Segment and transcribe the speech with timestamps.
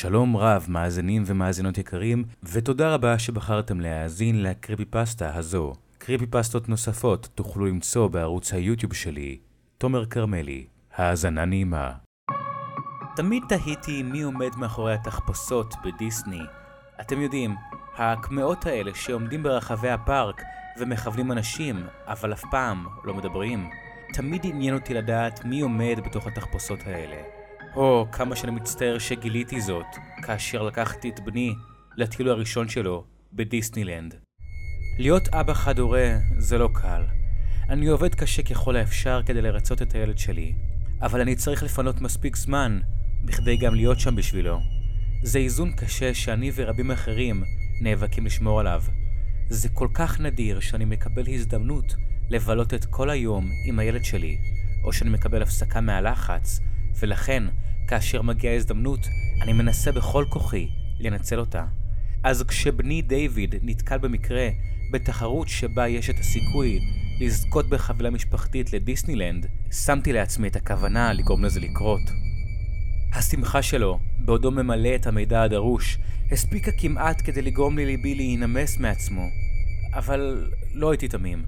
[0.00, 5.72] שלום רב, מאזינים ומאזינות יקרים, ותודה רבה שבחרתם להאזין לקריפי פסטה הזו.
[5.98, 9.38] קריפי פסטות נוספות תוכלו למצוא בערוץ היוטיוב שלי,
[9.78, 10.66] תומר כרמלי.
[10.96, 11.92] האזנה נעימה.
[13.16, 16.42] תמיד תהיתי מי עומד מאחורי התחפושות בדיסני.
[17.00, 17.54] אתם יודעים,
[17.96, 20.42] הקמעות האלה שעומדים ברחבי הפארק
[20.78, 23.70] ומכוונים אנשים, אבל אף פעם לא מדברים.
[24.12, 27.39] תמיד עניין אותי לדעת מי עומד בתוך התחפושות האלה.
[27.76, 29.86] או, כמה שאני מצטער שגיליתי זאת,
[30.22, 31.54] כאשר לקחתי את בני
[31.96, 34.14] לטיול הראשון שלו בדיסנילנד.
[34.98, 37.02] להיות אבא חד-הורה זה לא קל.
[37.68, 40.54] אני עובד קשה ככל האפשר כדי לרצות את הילד שלי,
[41.02, 42.80] אבל אני צריך לפנות מספיק זמן
[43.24, 44.60] בכדי גם להיות שם בשבילו.
[45.22, 47.44] זה איזון קשה שאני ורבים אחרים
[47.80, 48.82] נאבקים לשמור עליו.
[49.48, 51.94] זה כל כך נדיר שאני מקבל הזדמנות
[52.30, 54.38] לבלות את כל היום עם הילד שלי,
[54.84, 56.60] או שאני מקבל הפסקה מהלחץ,
[56.98, 57.42] ולכן,
[57.88, 59.08] כאשר מגיעה הזדמנות,
[59.42, 60.68] אני מנסה בכל כוחי
[61.00, 61.64] לנצל אותה.
[62.24, 64.48] אז כשבני דיוויד נתקל במקרה
[64.92, 66.80] בתחרות שבה יש את הסיכוי
[67.20, 72.02] לזכות בחבילה משפחתית לדיסנילנד, שמתי לעצמי את הכוונה לגרום לזה לקרות.
[73.12, 75.98] השמחה שלו, בעודו ממלא את המידע הדרוש,
[76.32, 79.26] הספיקה כמעט כדי לגרום לליבי להינמס מעצמו.
[79.94, 81.44] אבל לא הייתי תמים.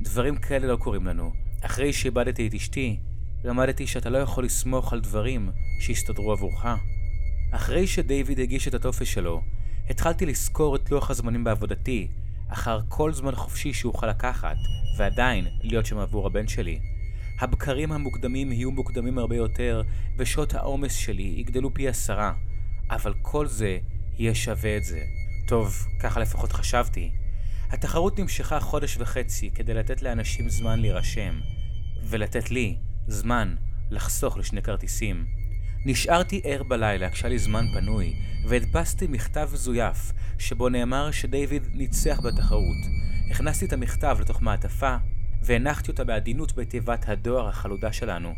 [0.00, 1.32] דברים כאלה לא קורים לנו.
[1.60, 2.96] אחרי שאיבדתי את אשתי,
[3.44, 6.66] למדתי שאתה לא יכול לסמוך על דברים שיסתדרו עבורך.
[7.50, 9.42] אחרי שדייוויד הגיש את הטופס שלו,
[9.90, 12.08] התחלתי לזכור את לוח הזמנים בעבודתי,
[12.48, 14.56] אחר כל זמן חופשי שאוכל לקחת,
[14.98, 16.80] ועדיין להיות שם עבור הבן שלי.
[17.40, 19.82] הבקרים המוקדמים יהיו מוקדמים הרבה יותר,
[20.18, 22.32] ושעות העומס שלי יגדלו פי עשרה,
[22.90, 23.78] אבל כל זה
[24.18, 25.00] יהיה שווה את זה.
[25.48, 27.10] טוב, ככה לפחות חשבתי.
[27.70, 31.40] התחרות נמשכה חודש וחצי כדי לתת לאנשים זמן להירשם,
[32.04, 32.76] ולתת לי
[33.10, 33.54] זמן
[33.90, 35.24] לחסוך לשני כרטיסים.
[35.86, 38.14] נשארתי ער בלילה כשהיה לי זמן פנוי,
[38.48, 42.76] והדפסתי מכתב מזויף, שבו נאמר שדייוויד ניצח בתחרות.
[43.30, 44.96] הכנסתי את המכתב לתוך מעטפה,
[45.42, 48.34] והנחתי אותה בעדינות בתיבת הדואר החלודה שלנו.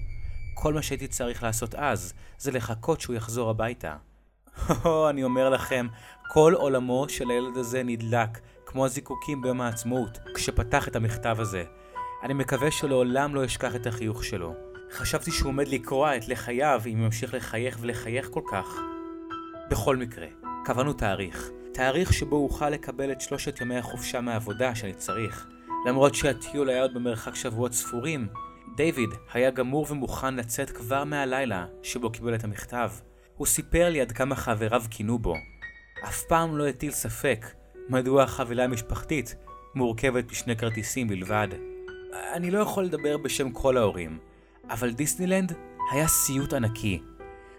[0.54, 3.96] כל מה שהייתי צריך לעשות אז, זה לחכות שהוא יחזור הביתה.
[4.82, 5.86] הו, אני אומר לכם,
[6.28, 11.64] כל עולמו של הילד הזה נדלק, כמו הזיקוקים ביום העצמאות, כשפתח את המכתב הזה.
[12.22, 14.54] אני מקווה שלעולם לא אשכח את החיוך שלו.
[14.90, 18.80] חשבתי שהוא עומד לקרוע את לחייו אם ימשיך לחייך ולחייך כל כך.
[19.70, 20.26] בכל מקרה,
[20.64, 21.50] קבענו תאריך.
[21.74, 25.46] תאריך שבו אוכל לקבל את שלושת ימי החופשה מהעבודה שאני צריך.
[25.86, 28.26] למרות שהטיול היה עוד במרחק שבועות ספורים,
[28.76, 32.90] דיוויד היה גמור ומוכן לצאת כבר מהלילה שבו קיבל את המכתב.
[33.36, 35.34] הוא סיפר לי עד כמה חבריו קינו בו.
[36.04, 37.46] אף פעם לא הטיל ספק
[37.88, 39.34] מדוע החבילה המשפחתית
[39.74, 41.48] מורכבת משני כרטיסים בלבד.
[42.12, 44.18] אני לא יכול לדבר בשם כל ההורים,
[44.70, 45.52] אבל דיסנילנד
[45.92, 47.02] היה סיוט ענקי.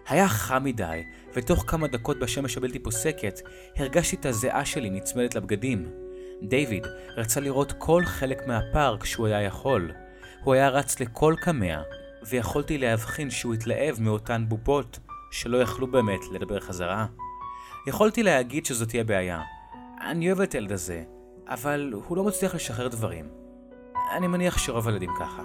[0.08, 1.02] היה חם מדי,
[1.34, 3.40] ותוך כמה דקות בשמש הבלתי פוסקת,
[3.76, 5.90] הרגשתי את הזיעה שלי נצמדת לבגדים.
[6.42, 9.92] דיוויד רצה לראות כל חלק מהפארק שהוא היה יכול.
[10.42, 11.82] הוא היה רץ לכל קמע,
[12.26, 14.98] ויכולתי להבחין שהוא התלהב מאותן בובות
[15.30, 17.06] שלא יכלו באמת לדבר חזרה.
[17.86, 19.40] יכולתי להגיד שזאת תהיה בעיה.
[20.10, 21.04] אני אוהב את הילד הזה,
[21.48, 23.43] אבל הוא לא מצליח לשחרר דברים.
[24.12, 25.42] אני מניח שרוב הילדים ככה.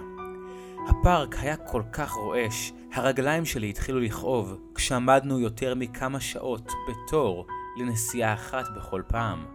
[0.88, 8.34] הפארק היה כל כך רועש, הרגליים שלי התחילו לכאוב כשעמדנו יותר מכמה שעות בתור לנסיעה
[8.34, 9.46] אחת בכל פעם.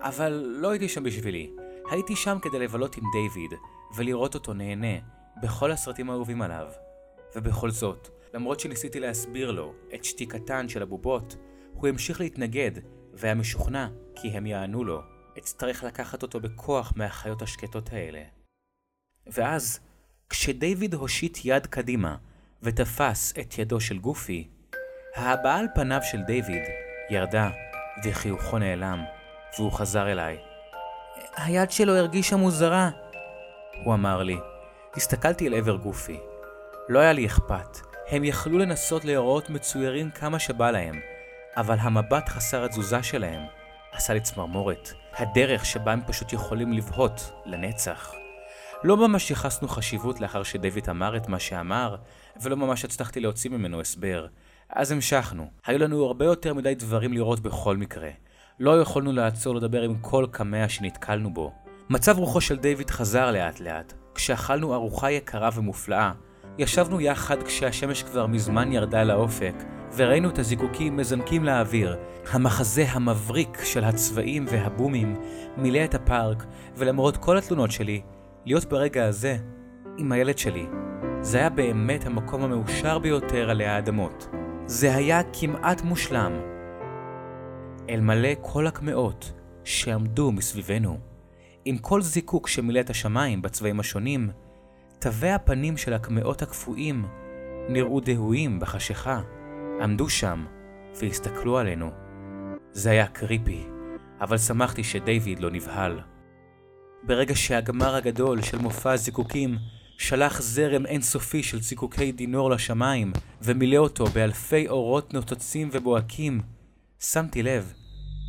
[0.00, 1.50] אבל לא הייתי שם בשבילי,
[1.90, 3.50] הייתי שם כדי לבלות עם דיוויד
[3.96, 4.98] ולראות אותו נהנה
[5.42, 6.66] בכל הסרטים האהובים עליו.
[7.36, 11.36] ובכל זאת, למרות שניסיתי להסביר לו את שתיקתן של הבובות,
[11.72, 12.72] הוא המשיך להתנגד
[13.14, 15.00] והיה משוכנע כי הם יענו לו.
[15.38, 18.39] אצטרך לקחת אותו בכוח מהחיות השקטות האלה.
[19.32, 19.80] ואז,
[20.30, 22.16] כשדייוויד הושיט יד קדימה
[22.62, 24.48] ותפס את ידו של גופי,
[25.16, 26.62] ההבעה על פניו של דיוויד
[27.10, 27.50] ירדה
[28.04, 29.04] וחיוכו נעלם,
[29.58, 30.38] והוא חזר אליי.
[31.36, 32.90] היד שלו הרגישה מוזרה,
[33.84, 34.36] הוא אמר לי.
[34.96, 36.20] הסתכלתי אל עבר גופי.
[36.88, 41.00] לא היה לי אכפת, הם יכלו לנסות להיראות מצוירים כמה שבא להם,
[41.56, 43.40] אבל המבט חסר התזוזה שלהם
[43.92, 44.92] עשה לי צמרמורת.
[45.16, 48.19] הדרך שבה הם פשוט יכולים לבהות לנצח.
[48.84, 51.96] לא ממש ייחסנו חשיבות לאחר שדויד אמר את מה שאמר,
[52.42, 54.26] ולא ממש הצלחתי להוציא ממנו הסבר.
[54.70, 55.46] אז המשכנו.
[55.66, 58.08] היו לנו הרבה יותר מדי דברים לראות בכל מקרה.
[58.60, 61.52] לא יכולנו לעצור לדבר עם כל קמע שנתקלנו בו.
[61.90, 63.92] מצב רוחו של דיוויד חזר לאט לאט.
[64.14, 66.12] כשאכלנו ארוחה יקרה ומופלאה,
[66.58, 69.54] ישבנו יחד כשהשמש כבר מזמן ירדה לאופק,
[69.96, 71.96] וראינו את הזיקוקים מזנקים לאוויר.
[72.30, 75.20] המחזה המבריק של הצבעים והבומים
[75.56, 76.44] מילא את הפארק,
[76.76, 78.02] ולמרות כל התלונות שלי,
[78.44, 79.36] להיות ברגע הזה
[79.98, 80.66] עם הילד שלי,
[81.20, 84.28] זה היה באמת המקום המאושר ביותר עלי האדמות.
[84.66, 86.32] זה היה כמעט מושלם.
[87.90, 89.32] אלמלא כל הקמעות
[89.64, 90.98] שעמדו מסביבנו,
[91.64, 94.30] עם כל זיקוק שמילא את השמיים בצבעים השונים,
[94.98, 97.04] תווי הפנים של הקמעות הקפואים
[97.68, 99.20] נראו דהויים בחשיכה,
[99.82, 100.46] עמדו שם
[101.00, 101.90] והסתכלו עלינו.
[102.72, 103.66] זה היה קריפי,
[104.20, 106.00] אבל שמחתי שדייוויד לא נבהל.
[107.02, 109.56] ברגע שהגמר הגדול של מופע הזיקוקים
[109.98, 113.12] שלח זרם אינסופי של זיקוקי דינור לשמיים
[113.42, 116.40] ומילא אותו באלפי אורות נוצצים ובוהקים,
[117.00, 117.72] שמתי לב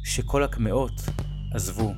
[0.05, 1.01] שכל הקמעות
[1.53, 1.93] עזבו.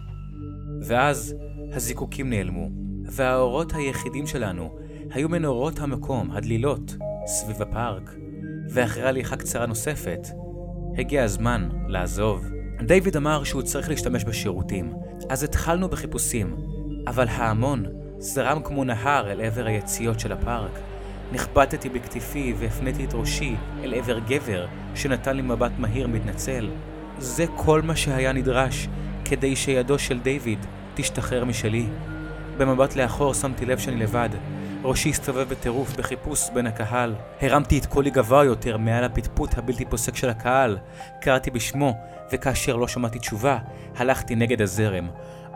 [0.88, 1.36] ואז
[1.74, 2.70] הזיקוקים נעלמו,
[3.06, 4.78] והאורות היחידים שלנו
[5.10, 6.96] היו מנורות המקום, הדלילות,
[7.26, 8.10] סביב הפארק.
[8.70, 10.28] ואחרי הליכה קצרה נוספת,
[10.98, 12.46] הגיע הזמן לעזוב.
[12.86, 14.94] דיוויד אמר שהוא צריך להשתמש בשירותים,
[15.30, 16.56] אז התחלנו בחיפושים,
[17.08, 17.86] אבל ההמון
[18.18, 20.80] זרם כמו נהר אל עבר היציאות של הפארק.
[21.32, 24.66] נחבטתי בכתפי והפניתי את ראשי אל עבר גבר
[24.96, 26.70] שנתן לי מבט מהיר מתנצל.
[27.18, 28.88] זה כל מה שהיה נדרש
[29.26, 30.60] כדי שידו של דיוויד
[30.94, 31.86] תשתחרר משלי.
[32.58, 34.30] במבט לאחור שמתי לב שאני לבד.
[34.84, 37.16] ראשי הסתובב בטירוף בחיפוש בין הקהל.
[37.42, 40.78] הרמתי את קולי גבוה יותר מעל הפטפוט הבלתי פוסק של הקהל.
[41.22, 41.94] קראתי בשמו,
[42.34, 43.58] וכאשר לא שמעתי תשובה,
[43.96, 45.08] הלכתי נגד הזרם.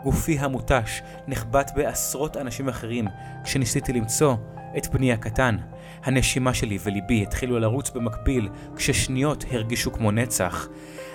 [0.02, 3.08] גופי המותש נחבט בעשרות אנשים אחרים
[3.44, 4.34] כשניסיתי למצוא
[4.78, 5.56] את בני הקטן.
[6.04, 10.68] הנשימה שלי וליבי התחילו לרוץ במקביל כששניות הרגישו כמו נצח.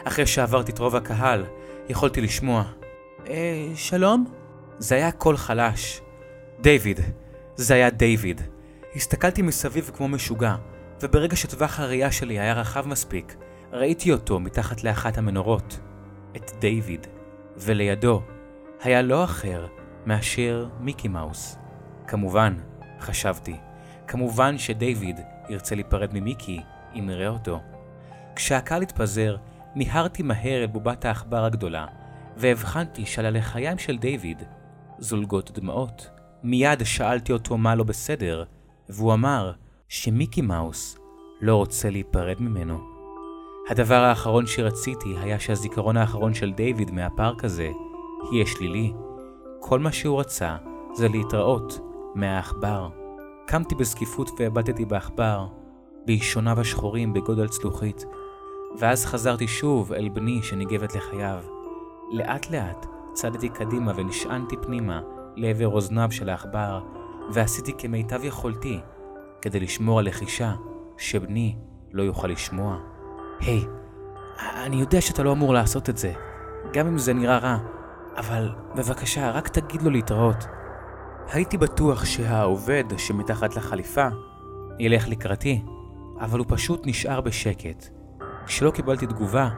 [0.04, 1.46] אחרי שעברתי את רוב הקהל,
[1.90, 2.64] יכולתי לשמוע.
[3.30, 4.26] אה, שלום?
[4.78, 6.02] זה היה קול חלש.
[6.62, 7.00] דיוויד.
[7.56, 8.42] זה היה דיוויד.
[8.96, 10.56] הסתכלתי מסביב כמו משוגע,
[11.02, 13.36] וברגע שטווח הראייה שלי היה רחב מספיק,
[13.74, 15.80] ראיתי אותו מתחת לאחת המנורות.
[16.36, 17.08] את דיוויד.
[17.58, 18.22] ולידו
[18.82, 19.68] היה לא אחר
[20.06, 21.58] מאשר מיקי מאוס.
[22.08, 22.56] כמובן,
[23.00, 23.56] חשבתי,
[24.08, 26.62] כמובן שדיוויד ירצה להיפרד ממיקי
[26.96, 27.60] אם נראה אותו.
[28.36, 29.38] כשהקהל התפזר,
[29.76, 31.86] מיהרתי מהר אל בובת העכבר הגדולה,
[32.38, 34.44] והבחנתי שעל הלחיים של דיוויד
[35.00, 36.10] זולגות דמעות.
[36.44, 38.44] מיד שאלתי אותו מה לא בסדר,
[38.90, 39.52] והוא אמר
[39.88, 40.98] שמיקי מאוס
[41.42, 42.93] לא רוצה להיפרד ממנו.
[43.70, 47.72] הדבר האחרון שרציתי היה שהזיכרון האחרון של דיוויד מהפארק הזה
[48.32, 48.94] יהיה שלילי.
[49.60, 50.56] כל מה שהוא רצה
[50.94, 51.80] זה להתראות
[52.16, 52.90] מהעכבר.
[53.48, 55.48] קמתי בזקיפות והבטתי בעכבר,
[56.06, 58.06] באישוניו השחורים בגודל צלוחית,
[58.80, 61.40] ואז חזרתי שוב אל בני שניגבת לחייו.
[62.12, 65.02] לאט לאט צעדתי קדימה ונשענתי פנימה
[65.36, 66.82] לעבר אוזניו של העכבר,
[67.34, 68.80] ועשיתי כמיטב יכולתי
[69.42, 70.54] כדי לשמור על לחישה
[70.98, 71.56] שבני
[71.92, 72.93] לא יוכל לשמוע.
[73.46, 73.68] היי, hey,
[74.66, 76.14] אני יודע שאתה לא אמור לעשות את זה,
[76.74, 77.58] גם אם זה נראה רע,
[78.18, 80.48] אבל בבקשה, רק תגיד לו להתראות.
[81.32, 84.08] הייתי בטוח שהעובד שמתחת לחליפה
[84.80, 85.62] ילך לקראתי,
[86.20, 87.88] אבל הוא פשוט נשאר בשקט.
[88.46, 89.50] כשלא קיבלתי תגובה,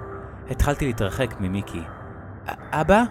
[0.49, 1.81] התחלתי להתרחק ממיקי.
[2.71, 3.03] אבא?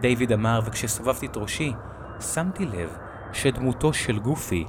[0.00, 1.72] דיוויד אמר, וכשסובבתי את ראשי,
[2.20, 2.96] שמתי לב
[3.32, 4.66] שדמותו של גופי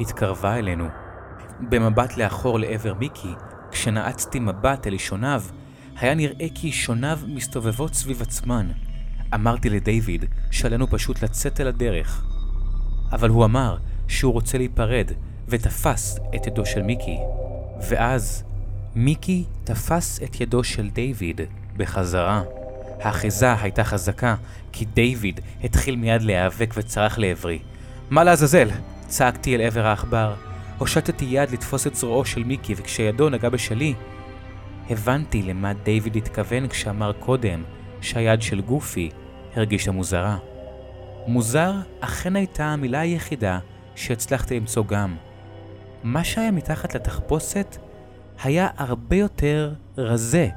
[0.00, 0.88] התקרבה אלינו.
[1.60, 3.34] במבט לאחור לעבר מיקי,
[3.74, 5.42] כשנעצתי מבט אל אישוניו,
[5.96, 8.70] היה נראה כי אישוניו מסתובבות סביב עצמן.
[9.34, 12.24] אמרתי לדיוויד שעלינו פשוט לצאת אל הדרך.
[13.12, 13.76] אבל הוא אמר
[14.08, 15.10] שהוא רוצה להיפרד,
[15.48, 17.16] ותפס את ידו של מיקי.
[17.88, 18.44] ואז
[18.94, 21.40] מיקי תפס את ידו של דיוויד
[21.76, 22.42] בחזרה.
[23.00, 24.34] האחיזה הייתה חזקה,
[24.72, 27.58] כי דיוויד התחיל מיד להיאבק וצרח לעברי.
[28.10, 28.68] מה לעזאזל?
[29.06, 30.34] צעקתי אל עבר העכבר.
[30.78, 33.94] הושטתי יד לתפוס את זרועו של מיקי, וכשידו נגע בשלי,
[34.90, 37.62] הבנתי למה דיוויד התכוון כשאמר קודם
[38.00, 39.10] שהיד של גופי
[39.54, 40.38] הרגישה מוזרה.
[41.26, 43.58] מוזר אכן הייתה המילה היחידה
[43.94, 45.16] שהצלחתי למצוא גם.
[46.02, 47.76] מה שהיה מתחת לתחפושת
[48.42, 50.48] היה הרבה יותר רזה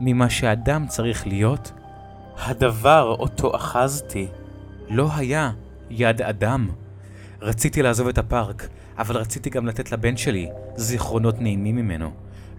[0.00, 1.72] ממה שאדם צריך להיות.
[2.38, 4.26] הדבר אותו אחזתי
[4.88, 5.50] לא היה
[5.90, 6.68] יד אדם.
[7.40, 8.68] רציתי לעזוב את הפארק,
[9.02, 12.10] אבל רציתי גם לתת לבן שלי זיכרונות נעימים ממנו.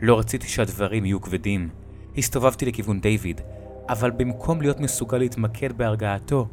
[0.01, 1.69] לא רציתי שהדברים יהיו כבדים.
[2.17, 3.41] הסתובבתי לכיוון דיוויד,
[3.89, 6.47] אבל במקום להיות מסוגל להתמקד בהרגעתו,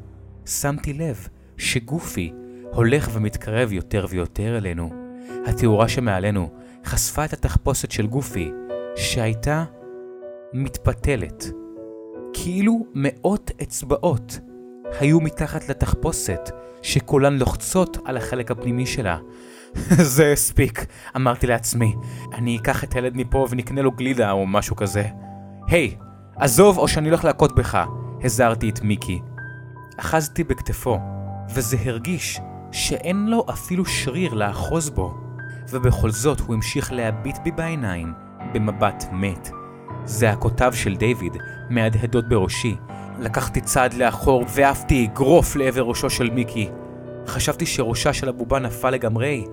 [0.47, 2.33] שמתי לב שגופי
[2.73, 4.91] הולך ומתקרב יותר ויותר אלינו.
[5.47, 6.51] התאורה שמעלינו
[6.85, 8.51] חשפה את התחפושת של גופי,
[8.97, 9.65] שהייתה
[10.53, 11.45] מתפתלת.
[12.33, 14.41] כאילו מאות אצבעות
[15.01, 16.51] היו מתחת לתחפושת,
[16.83, 19.19] שכולן לוחצות על החלק הפנימי שלה.
[20.15, 20.87] זה הספיק,
[21.17, 21.95] אמרתי לעצמי.
[22.35, 25.05] אני אקח את הילד מפה ונקנה לו גלידה או משהו כזה.
[25.69, 26.05] היי, hey,
[26.37, 27.85] עזוב או שאני הולך להכות בך,
[28.25, 29.21] הזהרתי את מיקי.
[29.97, 30.99] אחזתי בכתפו,
[31.55, 32.41] וזה הרגיש
[32.73, 35.15] שאין לו אפילו שריר לאחוז בו.
[35.71, 38.13] ובכל זאת הוא המשיך להביט בי בעיניים,
[38.55, 39.51] במבט מת.
[40.05, 41.37] זעקותיו של דיוויד
[41.71, 42.77] מהדהדות בראשי.
[43.19, 46.69] לקחתי צעד לאחור ועפתי אגרוף לעבר ראשו של מיקי.
[47.27, 49.45] חשבתי שראשה של הבובה נפל לגמרי,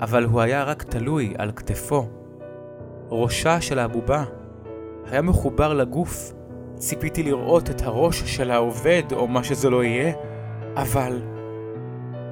[0.00, 2.08] אבל הוא היה רק תלוי על כתפו.
[3.10, 4.24] ראשה של הבובה
[5.10, 6.32] היה מחובר לגוף.
[6.74, 10.12] ציפיתי לראות את הראש של העובד או מה שזה לא יהיה,
[10.76, 11.22] אבל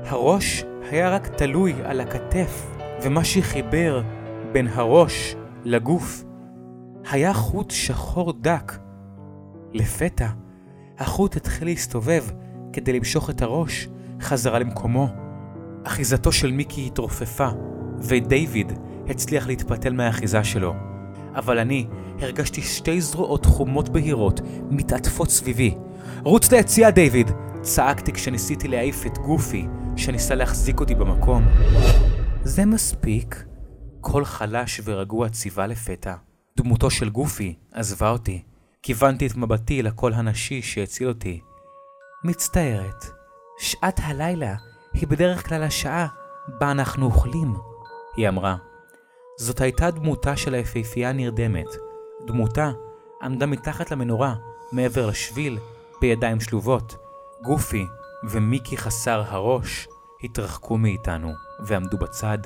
[0.05, 2.67] הראש היה רק תלוי על הכתף,
[3.03, 4.03] ומה שחיבר
[4.53, 6.25] בין הראש לגוף
[7.11, 8.73] היה חוט שחור דק.
[9.73, 10.29] לפתע,
[10.99, 12.25] החוט התחיל להסתובב
[12.73, 13.89] כדי למשוך את הראש
[14.21, 15.24] חזרה למקומו.
[15.85, 17.49] אחיזתו של מיקי התרופפה,
[17.99, 18.73] ודייוויד
[19.09, 20.75] הצליח להתפתל מהאחיזה שלו.
[21.35, 21.87] אבל אני
[22.21, 25.75] הרגשתי שתי זרועות חומות בהירות מתעטפות סביבי.
[26.23, 27.31] רוץ ליציאה, דיוויד!
[27.63, 31.45] צעקתי כשניסיתי להעיף את גופי, שניסה להחזיק אותי במקום.
[32.43, 33.45] זה מספיק.
[34.01, 36.15] קול חלש ורגוע ציווה לפתע.
[36.57, 38.43] דמותו של גופי עזבה אותי.
[38.83, 41.41] כיוונתי את מבטי לקול הנשי שהציל אותי.
[42.25, 43.05] מצטערת.
[43.59, 44.55] שעת הלילה
[44.95, 46.07] היא בדרך כלל השעה
[46.49, 47.55] בה אנחנו אוכלים,
[48.17, 48.57] היא אמרה.
[49.39, 51.67] זאת הייתה דמותה של היפהפייה הנרדמת.
[52.27, 52.71] דמותה
[53.23, 54.35] עמדה מתחת למנורה,
[54.73, 55.59] מעבר לשביל,
[56.01, 56.97] בידיים שלובות.
[57.45, 57.87] גופי
[58.31, 59.89] ומיקי חסר הראש
[60.23, 61.33] התרחקו מאיתנו
[61.67, 62.39] ועמדו בצד.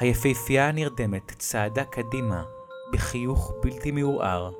[0.00, 2.42] היפהפייה הנרדמת צעדה קדימה
[2.92, 4.50] בחיוך בלתי מעורער.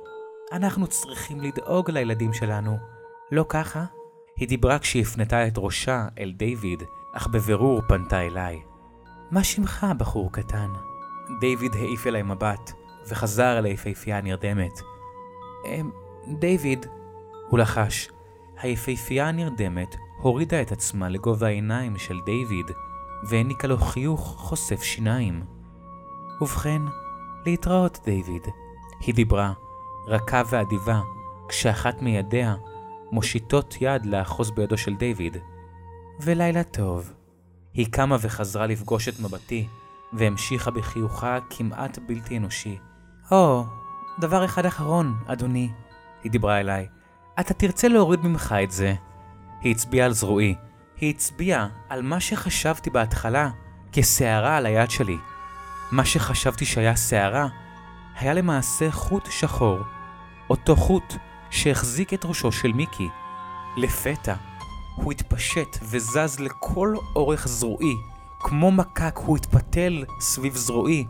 [0.51, 2.77] אנחנו צריכים לדאוג לילדים שלנו,
[3.31, 3.83] לא ככה?
[4.35, 6.83] היא דיברה כשהיא הפנתה את ראשה אל דיוויד,
[7.17, 8.61] אך בבירור פנתה אליי.
[9.31, 10.71] מה שמך, בחור קטן?
[11.39, 12.71] דיוויד העיף אליי מבט,
[13.09, 14.81] וחזר אל היפהפייה הנרדמת.
[15.65, 15.91] אמ,
[16.39, 16.85] דיוויד,
[17.49, 18.09] הוא לחש.
[18.61, 22.71] היפהפייה הנרדמת הורידה את עצמה לגובה העיניים של דיוויד,
[23.29, 25.43] והעניקה לו חיוך חושף שיניים.
[26.41, 26.81] ובכן,
[27.45, 28.47] להתראות, דיוויד.
[28.99, 29.53] היא דיברה,
[30.07, 31.01] רכה ואדיבה,
[31.49, 32.55] כשאחת מידיה
[33.11, 35.37] מושיטות יד לאחוז בידו של דיוויד.
[36.19, 37.13] ולילה טוב.
[37.73, 39.67] היא קמה וחזרה לפגוש את מבטי,
[40.13, 42.77] והמשיכה בחיוכה כמעט בלתי אנושי.
[43.31, 45.69] או, oh, דבר אחד אחרון, אדוני,
[46.23, 46.87] היא דיברה אליי.
[47.39, 48.95] אתה תרצה להוריד ממך את זה.
[49.61, 50.55] היא הצביעה על זרועי.
[50.97, 53.49] היא הצביעה על מה שחשבתי בהתחלה
[53.91, 55.17] כסערה על היד שלי.
[55.91, 57.47] מה שחשבתי שהיה שערה,
[58.19, 59.79] היה למעשה חוט שחור.
[60.49, 61.15] אותו חוט
[61.49, 63.09] שהחזיק את ראשו של מיקי.
[63.77, 64.35] לפתע,
[64.95, 67.95] הוא התפשט וזז לכל אורך זרועי.
[68.39, 71.05] כמו מקק הוא התפתל סביב זרועי.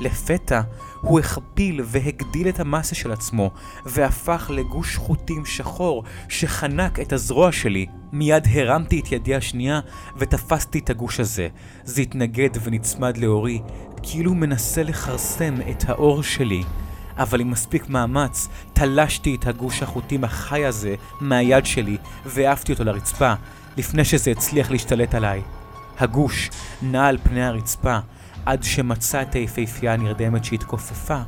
[0.00, 0.60] לפתע
[1.00, 3.50] הוא הכפיל והגדיל את המסה של עצמו,
[3.86, 7.86] והפך לגוש חוטים שחור שחנק את הזרוע שלי.
[8.12, 9.80] מיד הרמתי את ידי השנייה
[10.16, 11.48] ותפסתי את הגוש הזה.
[11.84, 13.62] זה התנגד ונצמד לאורי,
[14.02, 16.62] כאילו מנסה לכרסם את האור שלי.
[17.20, 21.96] אבל עם מספיק מאמץ, תלשתי את הגוש החוטים החי הזה מהיד שלי
[22.26, 23.32] והעפתי אותו לרצפה,
[23.76, 25.42] לפני שזה הצליח להשתלט עליי.
[25.98, 26.50] הגוש
[26.82, 27.98] נע על פני הרצפה,
[28.46, 31.20] עד שמצא את היפהפייה הנרדמת שהתכופפה,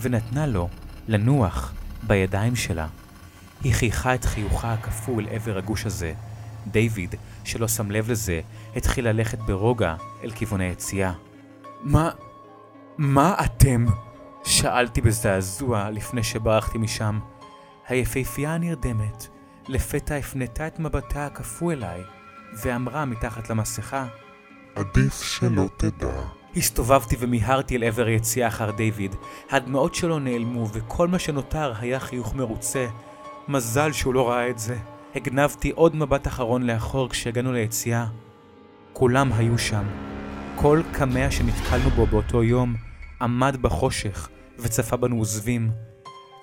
[0.00, 0.68] ונתנה לו
[1.08, 2.86] לנוח בידיים שלה.
[3.64, 6.12] היא חייכה את חיוכה הקפוא אל עבר הגוש הזה.
[6.66, 8.40] דיוויד, שלא שם לב לזה,
[8.76, 9.94] התחיל ללכת ברוגע
[10.24, 11.12] אל כיוון היציאה.
[11.82, 12.10] מה...
[12.98, 13.86] מה אתם?
[14.44, 17.18] שאלתי בזעזוע לפני שברחתי משם.
[17.88, 19.26] היפהפייה הנרדמת
[19.68, 22.00] לפתע הפנתה את מבטה הקפוא אליי,
[22.62, 24.06] ואמרה מתחת למסכה,
[24.74, 26.22] עדיף שלא תדע.
[26.56, 29.14] הסתובבתי ומיהרתי אל עבר היציאה אחר דיוויד.
[29.50, 32.86] הדמעות שלו נעלמו, וכל מה שנותר היה חיוך מרוצה.
[33.48, 34.76] מזל שהוא לא ראה את זה.
[35.14, 38.06] הגנבתי עוד מבט אחרון לאחור כשהגענו ליציאה.
[38.92, 39.84] כולם היו שם.
[40.56, 42.89] כל קמע שנתקלנו בו באותו יום
[43.22, 45.70] עמד בחושך וצפה בנו עוזבים.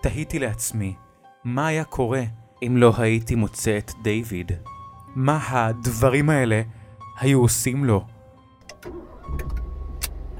[0.01, 0.95] תהיתי לעצמי,
[1.43, 2.23] מה היה קורה
[2.61, 4.51] אם לא הייתי מוצא את דיוויד?
[5.15, 6.61] מה הדברים האלה
[7.19, 8.05] היו עושים לו?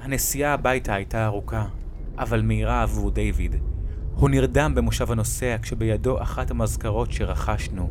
[0.02, 1.66] הנסיעה הביתה הייתה ארוכה,
[2.18, 3.56] אבל מהירה עבור דיוויד.
[4.16, 7.90] הוא נרדם במושב הנוסע כשבידו אחת המזכרות שרכשנו.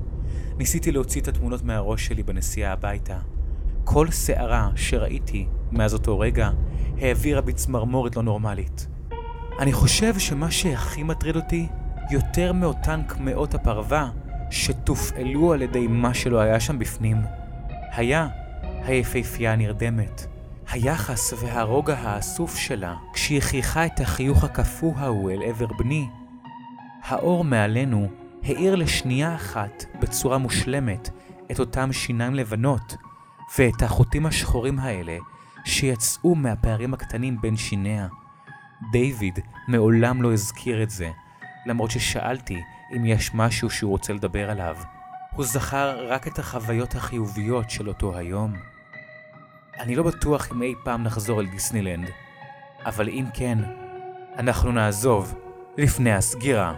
[0.59, 3.19] ניסיתי להוציא את התמונות מהראש שלי בנסיעה הביתה.
[3.85, 6.51] כל שערה שראיתי מאז אותו רגע
[7.01, 8.87] העבירה בי צמרמורת לא נורמלית.
[9.59, 11.69] אני חושב שמה שהכי מטריד אותי
[12.11, 14.11] יותר מאותן קמעות הפרווה
[14.51, 17.17] שתופעלו על ידי מה שלא היה שם בפנים,
[17.93, 18.29] היה
[18.85, 20.27] היפהפייה הנרדמת.
[20.71, 26.09] היחס והרוגע האסוף שלה כשהיא חייכה את החיוך הקפוא ההוא אל עבר בני.
[27.05, 28.09] האור מעלינו
[28.43, 31.11] האיר לשנייה אחת בצורה מושלמת
[31.51, 32.97] את אותם שיניים לבנות
[33.59, 35.17] ואת החוטים השחורים האלה
[35.67, 38.09] שיצאו מהפערים הקטנים בין שיניה.
[38.93, 41.11] דיוויד מעולם לא הזכיר את זה,
[41.67, 42.63] למרות ששאלתי
[42.97, 44.77] אם יש משהו שהוא רוצה לדבר עליו.
[45.33, 48.53] הוא זכר רק את החוויות החיוביות של אותו היום.
[49.79, 52.11] אני לא בטוח אם אי פעם נחזור אל דיסנילנד,
[52.87, 53.59] אבל אם כן,
[54.39, 55.35] אנחנו נעזוב
[55.79, 56.75] לפני הסגירה.